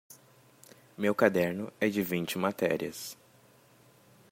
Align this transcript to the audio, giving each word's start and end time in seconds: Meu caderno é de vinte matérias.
Meu 0.97 1.13
caderno 1.13 1.71
é 1.79 1.87
de 1.87 2.01
vinte 2.01 2.35
matérias. 2.39 3.15